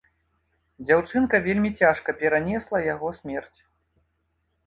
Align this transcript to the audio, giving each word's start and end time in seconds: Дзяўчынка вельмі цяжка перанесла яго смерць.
Дзяўчынка 0.85 1.39
вельмі 1.47 1.69
цяжка 1.83 2.15
перанесла 2.23 2.77
яго 2.85 3.11
смерць. 3.19 3.59